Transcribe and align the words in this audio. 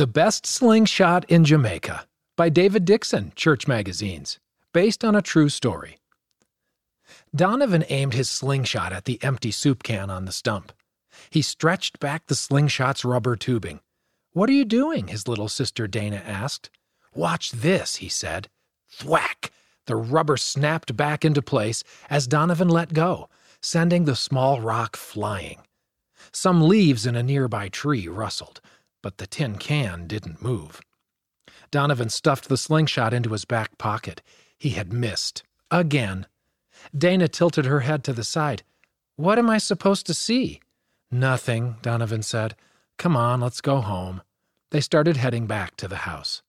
The 0.00 0.06
Best 0.06 0.46
Slingshot 0.46 1.26
in 1.30 1.44
Jamaica 1.44 2.06
by 2.34 2.48
David 2.48 2.86
Dixon, 2.86 3.34
Church 3.36 3.68
Magazines, 3.68 4.38
based 4.72 5.04
on 5.04 5.14
a 5.14 5.20
true 5.20 5.50
story. 5.50 5.98
Donovan 7.36 7.84
aimed 7.90 8.14
his 8.14 8.30
slingshot 8.30 8.94
at 8.94 9.04
the 9.04 9.22
empty 9.22 9.50
soup 9.50 9.82
can 9.82 10.08
on 10.08 10.24
the 10.24 10.32
stump. 10.32 10.72
He 11.28 11.42
stretched 11.42 12.00
back 12.00 12.28
the 12.28 12.34
slingshot's 12.34 13.04
rubber 13.04 13.36
tubing. 13.36 13.80
What 14.32 14.48
are 14.48 14.54
you 14.54 14.64
doing? 14.64 15.08
his 15.08 15.28
little 15.28 15.50
sister 15.50 15.86
Dana 15.86 16.22
asked. 16.24 16.70
Watch 17.14 17.50
this, 17.50 17.96
he 17.96 18.08
said. 18.08 18.48
Thwack! 18.88 19.52
The 19.84 19.96
rubber 19.96 20.38
snapped 20.38 20.96
back 20.96 21.26
into 21.26 21.42
place 21.42 21.84
as 22.08 22.26
Donovan 22.26 22.70
let 22.70 22.94
go, 22.94 23.28
sending 23.60 24.06
the 24.06 24.16
small 24.16 24.62
rock 24.62 24.96
flying. 24.96 25.58
Some 26.32 26.66
leaves 26.66 27.04
in 27.04 27.16
a 27.16 27.22
nearby 27.22 27.68
tree 27.68 28.08
rustled 28.08 28.62
but 29.02 29.18
the 29.18 29.26
tin 29.26 29.56
can 29.56 30.06
didn't 30.06 30.42
move. 30.42 30.80
Donovan 31.70 32.08
stuffed 32.08 32.48
the 32.48 32.56
slingshot 32.56 33.12
into 33.12 33.30
his 33.30 33.44
back 33.44 33.78
pocket. 33.78 34.22
He 34.58 34.70
had 34.70 34.92
missed. 34.92 35.42
Again. 35.70 36.26
Dana 36.96 37.28
tilted 37.28 37.66
her 37.66 37.80
head 37.80 38.02
to 38.04 38.12
the 38.12 38.24
side. 38.24 38.62
What 39.16 39.38
am 39.38 39.50
I 39.50 39.58
supposed 39.58 40.06
to 40.06 40.14
see? 40.14 40.60
Nothing, 41.10 41.76
Donovan 41.82 42.22
said. 42.22 42.56
Come 42.96 43.16
on, 43.16 43.40
let's 43.40 43.60
go 43.60 43.80
home. 43.80 44.22
They 44.70 44.80
started 44.80 45.16
heading 45.16 45.46
back 45.46 45.76
to 45.76 45.88
the 45.88 45.96
house. 45.96 46.42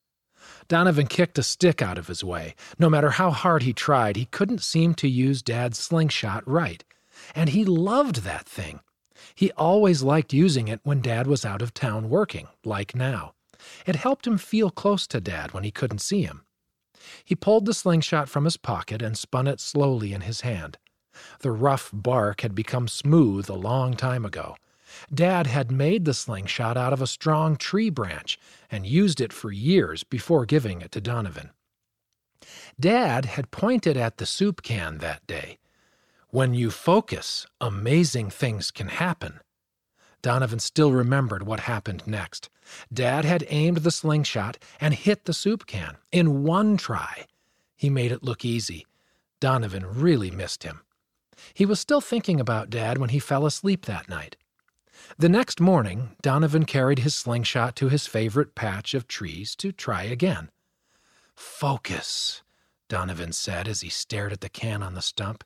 Donovan 0.68 1.08
kicked 1.08 1.38
a 1.38 1.44
stick 1.44 1.82
out 1.82 1.98
of 1.98 2.08
his 2.08 2.24
way. 2.24 2.56
No 2.80 2.90
matter 2.90 3.12
how 3.12 3.32
hard 3.32 3.64
he 3.64 3.74
tried, 3.74 4.16
he 4.16 4.26
couldn't 4.26 4.62
seem 4.62 4.94
to 4.96 5.08
use 5.08 5.42
Dad's 5.42 5.78
slingshot 5.78 6.48
right. 6.48 6.84
And 7.36 7.50
he 7.50 7.66
loved 7.66 8.18
that 8.18 8.48
thing. 8.48 8.80
He 9.36 9.52
always 9.52 10.04
liked 10.04 10.34
using 10.34 10.68
it 10.68 10.80
when 10.84 11.02
Dad 11.02 11.28
was 11.28 11.46
out 11.46 11.62
of 11.62 11.74
town 11.74 12.10
working, 12.10 12.48
like 12.64 12.96
now. 12.96 13.34
It 13.86 13.96
helped 13.96 14.26
him 14.26 14.38
feel 14.38 14.70
close 14.70 15.08
to 15.08 15.22
Dad 15.22 15.54
when 15.54 15.64
he 15.64 15.72
couldn't 15.72 16.00
see 16.00 16.24
him. 16.24 16.46
He 17.24 17.36
pulled 17.36 17.66
the 17.66 17.74
slingshot 17.74 18.30
from 18.30 18.46
his 18.46 18.58
pocket 18.58 19.02
and 19.02 19.18
spun 19.18 19.48
it 19.48 19.60
slowly 19.60 20.14
in 20.14 20.22
his 20.22 20.42
hand. 20.42 20.78
The 21.40 21.52
rough 21.52 21.90
bark 21.94 22.42
had 22.42 22.56
become 22.56 22.88
smooth 22.88 23.50
a 23.50 23.54
long 23.56 23.96
time 23.96 24.26
ago. 24.26 24.56
Dad 25.14 25.48
had 25.48 25.72
made 25.72 26.06
the 26.06 26.14
slingshot 26.14 26.78
out 26.78 26.94
of 26.94 27.02
a 27.02 27.08
strong 27.08 27.56
tree 27.56 27.90
branch 27.90 28.38
and 28.70 28.86
used 28.86 29.22
it 29.22 29.34
for 29.34 29.52
years 29.52 30.04
before 30.04 30.46
giving 30.46 30.82
it 30.82 30.92
to 30.92 31.02
Donovan. 31.02 31.52
Dad 32.80 33.26
had 33.26 33.52
pointed 33.52 33.98
at 33.98 34.18
the 34.18 34.26
soup 34.26 34.62
can 34.62 34.98
that 34.98 35.26
day 35.28 35.58
when 36.32 36.54
you 36.54 36.72
focus, 36.72 37.46
amazing 37.60 38.30
things 38.30 38.72
can 38.72 38.88
happen. 38.88 39.40
Donovan 40.22 40.60
still 40.60 40.92
remembered 40.92 41.44
what 41.44 41.62
happened 41.62 42.04
next. 42.06 42.50
Dad 42.92 43.26
had 43.26 43.46
aimed 43.50 43.78
the 43.78 43.92
slingshot 43.92 44.58
and 44.80 44.94
hit 44.94 45.26
the 45.26 45.34
soup 45.34 45.66
can 45.66 45.98
in 46.12 46.44
one 46.44 46.78
try. 46.78 47.26
He 47.76 47.90
made 47.90 48.12
it 48.12 48.24
look 48.24 48.46
easy. 48.46 48.86
Donovan 49.40 49.86
really 49.86 50.32
missed 50.32 50.64
him. 50.64 50.82
He 51.54 51.66
was 51.66 51.80
still 51.80 52.02
thinking 52.02 52.40
about 52.40 52.70
Dad 52.70 52.98
when 52.98 53.10
he 53.10 53.20
fell 53.20 53.46
asleep 53.46 53.86
that 53.86 54.08
night. 54.08 54.38
The 55.18 55.30
next 55.30 55.60
morning, 55.60 56.16
Donovan 56.22 56.66
carried 56.66 57.00
his 57.00 57.16
slingshot 57.16 57.76
to 57.78 57.90
his 57.90 58.08
favorite 58.08 58.56
patch 58.56 58.94
of 58.94 59.08
trees 59.08 59.56
to 59.58 59.72
try 59.72 60.04
again. 60.04 60.50
Focus, 61.36 62.44
Donovan 62.88 63.34
said 63.34 63.68
as 63.68 63.82
he 63.82 63.90
stared 63.90 64.32
at 64.32 64.42
the 64.42 64.50
can 64.50 64.84
on 64.84 64.94
the 64.94 65.02
stump. 65.02 65.44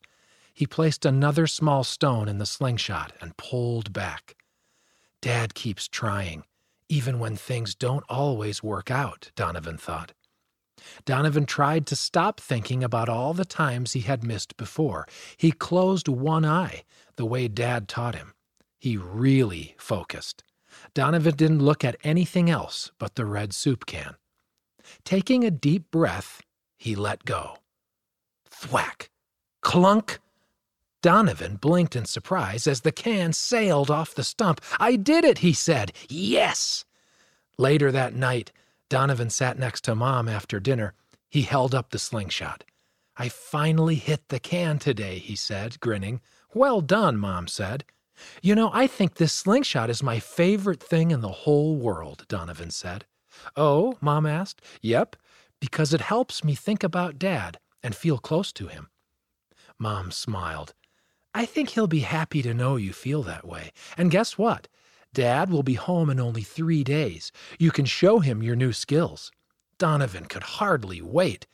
He 0.55 0.65
placed 0.65 1.05
another 1.05 1.47
small 1.47 1.83
stone 1.83 2.29
in 2.29 2.37
the 2.37 2.45
slingshot 2.45 3.11
and 3.19 3.35
pulled 3.35 3.91
back. 3.91 4.37
Dad 5.21 5.53
keeps 5.53 5.87
trying, 5.89 6.45
even 6.87 7.19
when 7.19 7.35
things 7.35 7.75
don't 7.75 8.05
always 8.07 8.63
work 8.63 8.89
out, 8.89 9.31
Donovan 9.35 9.77
thought. 9.77 10.13
Donovan 11.03 11.45
tried 11.45 11.85
to 11.87 11.95
stop 11.95 12.39
thinking 12.39 12.83
about 12.83 13.09
all 13.09 13.33
the 13.33 13.43
times 13.43 13.93
he 13.93 14.01
had 14.01 14.23
missed 14.23 14.55
before. 14.55 15.07
He 15.35 15.51
closed 15.51 16.07
one 16.07 16.45
eye, 16.45 16.83
the 17.17 17.25
way 17.25 17.49
Dad 17.49 17.89
taught 17.89 18.15
him. 18.15 18.33
He 18.79 18.95
really 18.95 19.75
focused. 19.77 20.44
Donovan 20.94 21.35
didn't 21.35 21.63
look 21.63 21.83
at 21.83 21.97
anything 22.03 22.49
else 22.49 22.91
but 22.97 23.15
the 23.15 23.25
red 23.25 23.53
soup 23.53 23.85
can. 23.85 24.15
Taking 25.03 25.44
a 25.44 25.51
deep 25.51 25.91
breath, 25.91 26.41
he 26.77 26.95
let 26.95 27.25
go. 27.25 27.57
Thwack! 28.49 29.09
Clunk! 29.61 30.19
Donovan 31.05 31.57
blinked 31.57 31.95
in 31.95 32.05
surprise 32.05 32.66
as 32.66 32.81
the 32.81 32.91
can 32.91 33.31
sailed 33.31 33.91
off 33.91 34.16
the 34.16 34.23
stump. 34.23 34.59
I 34.79 34.95
did 34.95 35.23
it, 35.23 35.38
he 35.38 35.53
said. 35.53 35.91
Yes! 36.09 36.83
Later 37.59 37.91
that 37.91 38.16
night, 38.16 38.51
Donovan 38.89 39.29
sat 39.29 39.59
next 39.59 39.83
to 39.83 39.94
Mom 39.94 40.27
after 40.27 40.59
dinner. 40.59 40.95
He 41.29 41.44
held 41.44 41.75
up 41.75 41.91
the 41.91 41.99
slingshot. 41.99 42.63
I 43.15 43.29
finally 43.29 43.94
hit 43.94 44.29
the 44.29 44.39
can 44.39 44.79
today, 44.79 45.19
he 45.19 45.35
said, 45.35 45.79
grinning. 45.79 46.21
Well 46.55 46.81
done, 46.81 47.17
Mom 47.17 47.47
said. 47.47 47.85
You 48.41 48.55
know, 48.55 48.71
I 48.73 48.88
think 48.88 49.13
this 49.13 49.31
slingshot 49.31 49.91
is 49.91 50.01
my 50.01 50.17
favorite 50.19 50.81
thing 50.81 51.11
in 51.11 51.21
the 51.21 51.45
whole 51.45 51.75
world, 51.75 52.25
Donovan 52.27 52.71
said. 52.71 53.05
Oh, 53.55 53.95
Mom 54.01 54.25
asked. 54.25 54.59
Yep, 54.81 55.17
because 55.59 55.94
it 55.94 56.01
helps 56.01 56.44
me 56.44 56.55
think 56.55 56.83
about 56.83 57.19
Dad 57.19 57.59
and 57.83 57.95
feel 57.95 58.17
close 58.17 58.51
to 58.53 58.65
him. 58.65 58.89
Mom 59.77 60.09
smiled. 60.09 60.73
I 61.38 61.46
think 61.46 61.72
he'll 61.72 61.85
be 61.85 62.00
happy 62.00 62.41
to 62.44 62.53
know 62.53 62.78
you 62.78 62.94
feel 62.94 63.22
that 63.23 63.46
way. 63.46 63.73
And 63.97 64.09
guess 64.09 64.38
what? 64.38 64.69
Dad 65.13 65.50
will 65.50 65.63
be 65.63 65.73
home 65.73 66.09
in 66.09 66.18
only 66.18 66.44
three 66.44 66.81
days. 66.81 67.34
You 67.59 67.72
can 67.72 67.84
show 67.84 68.19
him 68.19 68.41
your 68.41 68.56
new 68.56 68.72
skills. 68.72 69.34
Donovan 69.78 70.25
could 70.28 70.44
hardly 70.44 71.01
wait. 71.01 71.45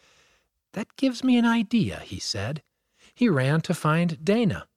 That 0.74 0.96
gives 0.98 1.24
me 1.24 1.36
an 1.36 1.46
idea, 1.46 2.00
he 2.06 2.20
said. 2.20 2.62
He 3.16 3.28
ran 3.28 3.62
to 3.62 3.74
find 3.74 4.24
Dana. 4.24 4.68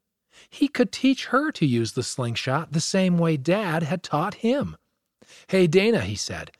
He 0.49 0.69
could 0.69 0.91
teach 0.91 1.27
her 1.27 1.53
to 1.53 1.67
use 1.67 1.93
the 1.93 2.03
slingshot 2.03 2.73
the 2.73 2.81
same 2.81 3.19
way 3.19 3.37
Dad 3.37 3.83
had 3.83 4.03
taught 4.03 4.37
him. 4.37 4.75
Hey, 5.49 5.67
Dana, 5.67 6.01
he 6.01 6.17
said, 6.17 6.51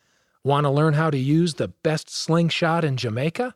want 0.43 0.65
to 0.65 0.69
learn 0.69 0.93
how 0.93 1.09
to 1.09 1.17
use 1.17 1.55
the 1.55 1.69
best 1.69 2.11
slingshot 2.11 2.85
in 2.85 2.95
Jamaica? 2.95 3.55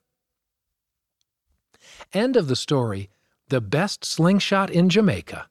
End 2.11 2.35
of 2.35 2.47
the 2.47 2.55
story 2.55 3.11
the 3.49 3.59
Best 3.61 4.05
Slingshot 4.05 4.69
in 4.69 4.89
Jamaica, 4.89 5.49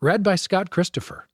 read 0.00 0.22
by 0.22 0.36
Scott 0.36 0.70
Christopher. 0.70 1.29